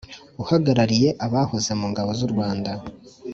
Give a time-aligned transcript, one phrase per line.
[0.41, 2.71] Uhagarariye abahoze mu ngabo z’u Rwanda